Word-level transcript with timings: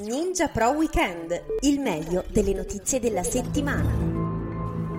Ninja 0.00 0.46
Pro 0.46 0.70
Weekend, 0.70 1.32
il 1.62 1.80
meglio 1.80 2.22
delle 2.30 2.54
notizie 2.54 3.00
della 3.00 3.24
settimana. 3.24 3.90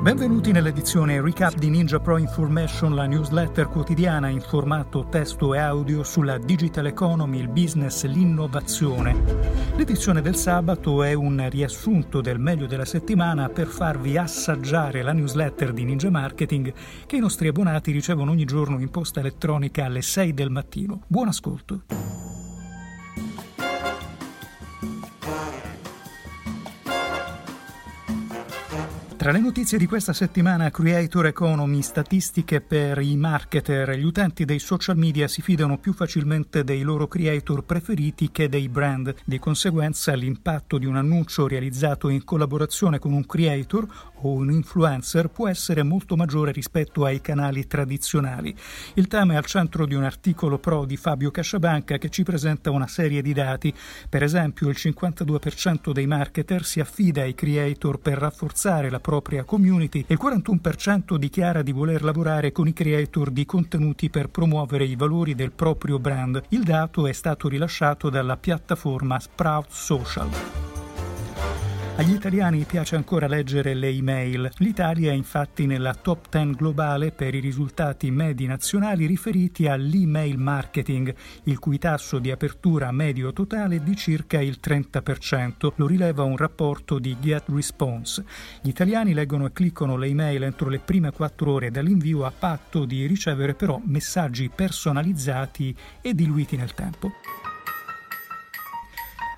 Benvenuti 0.00 0.52
nell'edizione 0.52 1.20
recap 1.20 1.56
di 1.56 1.68
Ninja 1.68 1.98
Pro 1.98 2.16
Information, 2.16 2.94
la 2.94 3.06
newsletter 3.06 3.66
quotidiana 3.66 4.28
in 4.28 4.40
formato 4.40 5.08
testo 5.10 5.52
e 5.52 5.58
audio 5.58 6.04
sulla 6.04 6.38
digital 6.38 6.86
economy, 6.86 7.40
il 7.40 7.48
business, 7.48 8.04
l'innovazione. 8.04 9.16
L'edizione 9.74 10.22
del 10.22 10.36
sabato 10.36 11.02
è 11.02 11.12
un 11.12 11.44
riassunto 11.50 12.20
del 12.20 12.38
meglio 12.38 12.66
della 12.66 12.84
settimana 12.84 13.48
per 13.48 13.66
farvi 13.66 14.16
assaggiare 14.16 15.02
la 15.02 15.12
newsletter 15.12 15.72
di 15.72 15.82
Ninja 15.82 16.10
Marketing 16.10 16.72
che 17.06 17.16
i 17.16 17.20
nostri 17.20 17.48
abbonati 17.48 17.90
ricevono 17.90 18.30
ogni 18.30 18.44
giorno 18.44 18.78
in 18.78 18.90
posta 18.90 19.18
elettronica 19.18 19.86
alle 19.86 20.02
6 20.02 20.32
del 20.32 20.50
mattino. 20.50 21.02
Buon 21.08 21.26
ascolto! 21.26 22.33
Tra 29.24 29.32
le 29.32 29.40
notizie 29.40 29.78
di 29.78 29.86
questa 29.86 30.12
settimana, 30.12 30.70
Creator 30.70 31.24
Economy, 31.24 31.80
statistiche 31.80 32.60
per 32.60 32.98
i 32.98 33.16
marketer. 33.16 33.96
Gli 33.96 34.04
utenti 34.04 34.44
dei 34.44 34.58
social 34.58 34.98
media 34.98 35.28
si 35.28 35.40
fidano 35.40 35.78
più 35.78 35.94
facilmente 35.94 36.62
dei 36.62 36.82
loro 36.82 37.08
creator 37.08 37.64
preferiti 37.64 38.30
che 38.30 38.50
dei 38.50 38.68
brand. 38.68 39.14
Di 39.24 39.38
conseguenza, 39.38 40.12
l'impatto 40.12 40.76
di 40.76 40.84
un 40.84 40.96
annuncio 40.96 41.48
realizzato 41.48 42.10
in 42.10 42.22
collaborazione 42.22 42.98
con 42.98 43.14
un 43.14 43.24
creator 43.24 43.86
o 44.16 44.32
un 44.32 44.50
influencer 44.50 45.28
può 45.28 45.48
essere 45.48 45.82
molto 45.82 46.16
maggiore 46.16 46.52
rispetto 46.52 47.06
ai 47.06 47.22
canali 47.22 47.66
tradizionali. 47.66 48.54
Il 48.92 49.06
tema 49.06 49.32
è 49.32 49.36
al 49.36 49.46
centro 49.46 49.86
di 49.86 49.94
un 49.94 50.04
articolo 50.04 50.58
pro 50.58 50.84
di 50.84 50.98
Fabio 50.98 51.30
Casciabanca 51.30 51.96
che 51.96 52.10
ci 52.10 52.24
presenta 52.24 52.70
una 52.70 52.86
serie 52.86 53.22
di 53.22 53.32
dati. 53.32 53.72
Per 54.06 54.22
esempio, 54.22 54.68
il 54.68 54.76
52% 54.78 55.92
dei 55.92 56.06
marketer 56.06 56.62
si 56.62 56.80
affida 56.80 57.22
ai 57.22 57.34
creator 57.34 57.98
per 57.98 58.18
rafforzare 58.18 58.90
la 58.90 59.00
propria 59.00 59.12
propria 59.14 59.44
community 59.44 60.04
il 60.08 60.18
41% 60.20 61.14
dichiara 61.14 61.62
di 61.62 61.70
voler 61.70 62.02
lavorare 62.02 62.50
con 62.50 62.66
i 62.66 62.72
creator 62.72 63.30
di 63.30 63.46
contenuti 63.46 64.10
per 64.10 64.28
promuovere 64.28 64.84
i 64.84 64.96
valori 64.96 65.36
del 65.36 65.52
proprio 65.52 66.00
brand. 66.00 66.42
Il 66.48 66.64
dato 66.64 67.06
è 67.06 67.12
stato 67.12 67.48
rilasciato 67.48 68.10
dalla 68.10 68.36
piattaforma 68.36 69.20
Sprout 69.20 69.70
Social. 69.70 70.63
Agli 71.96 72.14
italiani 72.14 72.64
piace 72.64 72.96
ancora 72.96 73.28
leggere 73.28 73.72
le 73.72 73.86
email. 73.86 74.50
L'Italia 74.56 75.12
è 75.12 75.14
infatti 75.14 75.64
nella 75.64 75.94
top 75.94 76.28
10 76.28 76.56
globale 76.56 77.12
per 77.12 77.36
i 77.36 77.38
risultati 77.38 78.10
medi 78.10 78.46
nazionali 78.46 79.06
riferiti 79.06 79.68
all'email 79.68 80.36
marketing, 80.36 81.14
il 81.44 81.60
cui 81.60 81.78
tasso 81.78 82.18
di 82.18 82.32
apertura 82.32 82.90
medio 82.90 83.32
totale 83.32 83.76
è 83.76 83.78
di 83.78 83.94
circa 83.94 84.40
il 84.40 84.58
30%. 84.60 85.74
Lo 85.76 85.86
rileva 85.86 86.24
un 86.24 86.36
rapporto 86.36 86.98
di 86.98 87.16
GetResponse. 87.20 88.24
Gli 88.60 88.70
italiani 88.70 89.14
leggono 89.14 89.46
e 89.46 89.52
cliccano 89.52 89.96
le 89.96 90.08
email 90.08 90.42
entro 90.42 90.68
le 90.68 90.80
prime 90.80 91.12
4 91.12 91.52
ore 91.52 91.70
dall'invio 91.70 92.24
a 92.24 92.32
patto 92.36 92.86
di 92.86 93.06
ricevere 93.06 93.54
però 93.54 93.80
messaggi 93.84 94.50
personalizzati 94.52 95.72
e 96.00 96.12
diluiti 96.12 96.56
nel 96.56 96.74
tempo. 96.74 97.12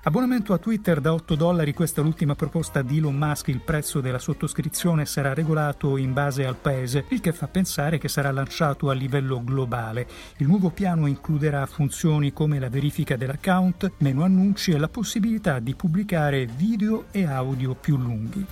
Abbonamento 0.07 0.53
a 0.53 0.57
Twitter 0.57 1.01
da 1.01 1.11
8 1.11 1.35
dollari, 1.35 1.73
questa 1.73 1.99
è 1.99 2.03
l'ultima 2.05 2.33
proposta 2.33 2.81
di 2.81 2.99
Elon 2.99 3.17
Musk, 3.17 3.49
il 3.49 3.59
prezzo 3.59 3.99
della 3.99 4.19
sottoscrizione 4.19 5.05
sarà 5.05 5.33
regolato 5.33 5.97
in 5.97 6.13
base 6.13 6.45
al 6.45 6.55
paese, 6.55 7.03
il 7.09 7.19
che 7.19 7.33
fa 7.33 7.49
pensare 7.49 7.97
che 7.97 8.07
sarà 8.07 8.31
lanciato 8.31 8.89
a 8.89 8.93
livello 8.93 9.43
globale. 9.43 10.07
Il 10.37 10.47
nuovo 10.47 10.69
piano 10.69 11.07
includerà 11.07 11.65
funzioni 11.65 12.31
come 12.31 12.57
la 12.57 12.69
verifica 12.69 13.17
dell'account, 13.17 13.91
meno 13.97 14.23
annunci 14.23 14.71
e 14.71 14.77
la 14.77 14.87
possibilità 14.87 15.59
di 15.59 15.75
pubblicare 15.75 16.45
video 16.45 17.07
e 17.11 17.25
audio 17.25 17.75
più 17.75 17.97
lunghi. 17.97 18.45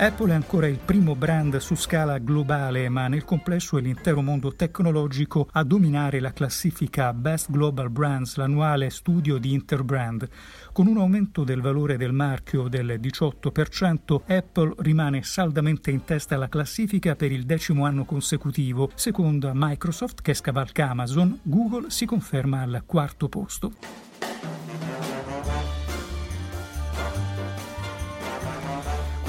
Apple 0.00 0.30
è 0.30 0.34
ancora 0.34 0.68
il 0.68 0.78
primo 0.78 1.16
brand 1.16 1.56
su 1.56 1.74
scala 1.74 2.18
globale, 2.18 2.88
ma 2.88 3.08
nel 3.08 3.24
complesso 3.24 3.78
è 3.78 3.80
l'intero 3.80 4.22
mondo 4.22 4.54
tecnologico 4.54 5.48
a 5.50 5.64
dominare 5.64 6.20
la 6.20 6.32
classifica 6.32 7.12
Best 7.12 7.50
Global 7.50 7.90
Brands, 7.90 8.36
l'annuale 8.36 8.90
studio 8.90 9.38
di 9.38 9.52
Interbrand. 9.52 10.28
Con 10.70 10.86
un 10.86 10.98
aumento 10.98 11.42
del 11.42 11.60
valore 11.60 11.96
del 11.96 12.12
marchio 12.12 12.68
del 12.68 13.00
18%, 13.02 14.20
Apple 14.24 14.74
rimane 14.78 15.24
saldamente 15.24 15.90
in 15.90 16.04
testa 16.04 16.36
alla 16.36 16.48
classifica 16.48 17.16
per 17.16 17.32
il 17.32 17.42
decimo 17.42 17.84
anno 17.84 18.04
consecutivo. 18.04 18.92
Seconda 18.94 19.50
Microsoft, 19.52 20.22
che 20.22 20.32
scavalca 20.32 20.90
Amazon, 20.90 21.40
Google 21.42 21.90
si 21.90 22.06
conferma 22.06 22.62
al 22.62 22.84
quarto 22.86 23.28
posto. 23.28 24.07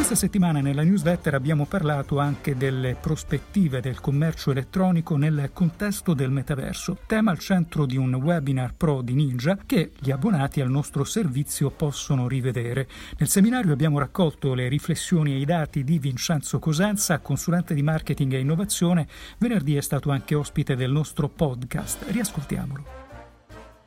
Questa 0.10 0.26
settimana 0.26 0.60
nella 0.60 0.82
newsletter 0.82 1.36
abbiamo 1.36 1.68
parlato 1.68 2.18
anche 2.18 2.58
delle 2.58 2.96
prospettive 3.00 3.80
del 3.80 4.02
commercio 4.02 4.50
elettronico 4.50 5.16
nel 5.18 5.52
contesto 5.54 6.16
del 6.16 6.32
metaverso, 6.32 6.98
tema 7.06 7.30
al 7.30 7.38
centro 7.38 7.86
di 7.86 7.96
un 7.96 8.16
webinar 8.16 8.74
pro 8.76 9.04
di 9.04 9.14
Ninja 9.14 9.60
che 9.68 9.92
gli 10.00 10.10
abbonati 10.10 10.62
al 10.62 10.70
nostro 10.72 11.04
servizio 11.04 11.70
possono 11.70 12.28
rivedere. 12.28 12.88
Nel 13.20 13.30
seminario 13.30 13.72
abbiamo 13.72 14.00
raccolto 14.00 14.56
le 14.56 14.68
riflessioni 14.68 15.34
e 15.34 15.42
i 15.42 15.46
dati 15.46 15.84
di 15.84 16.00
Vincenzo 16.00 16.58
Cosenza, 16.58 17.20
consulente 17.20 17.76
di 17.76 17.84
marketing 17.84 18.34
e 18.34 18.40
innovazione. 18.40 19.08
Venerdì 19.38 19.76
è 19.76 19.82
stato 19.82 20.10
anche 20.10 20.34
ospite 20.34 20.76
del 20.76 20.90
nostro 20.90 21.30
podcast. 21.30 22.06
Riascoltiamolo. 22.08 23.09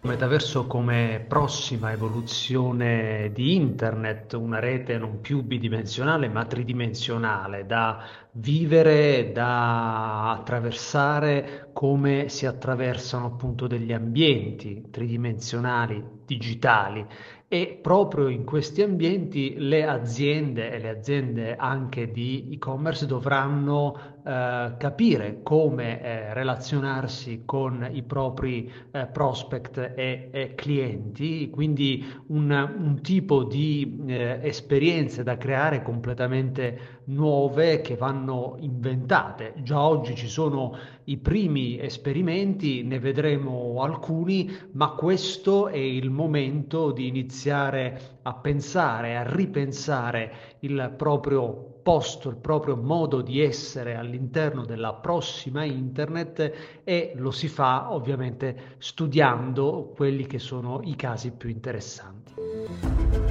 Metaverso 0.05 0.67
come 0.67 1.25
prossima 1.29 1.93
evoluzione 1.93 3.31
di 3.33 3.55
Internet, 3.55 4.33
una 4.33 4.59
rete 4.59 4.99
non 4.99 5.21
più 5.21 5.43
bidimensionale 5.43 6.29
ma 6.29 6.45
tridimensionale, 6.45 7.67
da 7.67 8.05
vivere, 8.35 9.31
da 9.33 10.33
attraversare 10.33 11.69
come 11.73 12.29
si 12.29 12.47
attraversano 12.47 13.27
appunto 13.27 13.67
degli 13.67 13.93
ambienti 13.93 14.89
tridimensionali, 14.91 16.03
digitali. 16.25 17.07
E 17.53 17.79
proprio 17.83 18.29
in 18.29 18.45
questi 18.45 18.81
ambienti 18.81 19.57
le 19.59 19.85
aziende 19.87 20.71
e 20.71 20.79
le 20.79 20.89
aziende 20.89 21.55
anche 21.55 22.11
di 22.11 22.49
e-commerce 22.51 23.05
dovranno 23.05 23.95
eh, 24.25 24.75
capire 24.79 25.41
come 25.43 26.01
eh, 26.01 26.33
relazionarsi 26.33 27.43
con 27.45 27.87
i 27.93 28.03
propri 28.05 28.73
eh, 28.91 29.07
prospect 29.07 29.77
e, 29.95 30.29
e, 30.31 30.55
clienti, 30.55 31.51
quindi 31.51 32.03
un, 32.29 32.51
un 32.51 33.03
tipo 33.03 33.45
di 33.45 34.03
eh, 34.07 34.39
esperienze 34.43 35.23
da 35.23 35.37
creare 35.37 35.83
completamente 35.83 37.01
nuove 37.05 37.83
che 37.83 37.97
vanno 38.23 38.57
inventate. 38.61 39.55
Già 39.59 39.81
oggi 39.81 40.15
ci 40.15 40.29
sono 40.29 40.79
i 41.05 41.17
primi 41.19 41.79
esperimenti, 41.81 42.83
ne 42.85 43.01
vedremo 43.01 43.83
alcuni, 43.83 44.51
ma 44.73 44.91
questo 44.91 45.67
è 45.67 45.77
il 45.77 46.11
momento 46.11 46.93
di 46.93 47.09
iniziare 47.09 48.19
a 48.23 48.35
pensare, 48.35 49.17
a 49.17 49.25
ripensare 49.25 50.57
il 50.61 50.95
proprio 50.97 51.71
posto, 51.83 52.29
il 52.29 52.37
proprio 52.37 52.77
modo 52.77 53.21
di 53.23 53.41
essere 53.41 53.97
all'interno 53.97 54.65
della 54.65 54.93
prossima 54.95 55.65
internet 55.65 56.81
e 56.85 57.13
lo 57.17 57.33
si 57.33 57.49
fa 57.49 57.93
ovviamente 57.93 58.77
studiando 58.79 59.93
quelli 59.97 60.27
che 60.27 60.39
sono 60.39 60.81
i 60.85 60.95
casi 60.95 61.33
più 61.33 61.49
interessanti. 61.49 63.22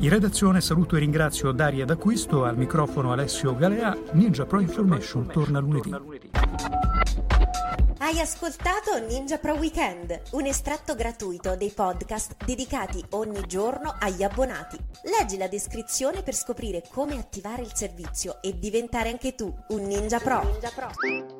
In 0.00 0.10
redazione 0.10 0.60
saluto 0.60 0.94
e 0.94 1.00
ringrazio 1.00 1.50
Daria 1.50 1.84
D'Acquisto, 1.84 2.44
al 2.44 2.56
microfono 2.56 3.10
Alessio 3.10 3.56
Galea, 3.56 3.98
Ninja 4.12 4.46
Pro 4.46 4.60
Information 4.60 5.26
torna 5.26 5.58
lunedì. 5.58 5.92
Hai 7.98 8.20
ascoltato 8.20 8.96
Ninja 9.08 9.38
Pro 9.38 9.54
Weekend, 9.54 10.22
un 10.30 10.46
estratto 10.46 10.94
gratuito 10.94 11.56
dei 11.56 11.72
podcast 11.74 12.36
dedicati 12.44 13.04
ogni 13.10 13.42
giorno 13.48 13.92
agli 13.98 14.22
abbonati. 14.22 14.78
Leggi 15.18 15.36
la 15.36 15.48
descrizione 15.48 16.22
per 16.22 16.36
scoprire 16.36 16.84
come 16.92 17.18
attivare 17.18 17.62
il 17.62 17.72
servizio 17.74 18.40
e 18.40 18.56
diventare 18.56 19.08
anche 19.08 19.34
tu 19.34 19.52
un 19.70 19.82
Ninja 19.82 20.20
Pro. 20.20 20.44
Ninja 20.44 20.70
Pro. 20.76 21.37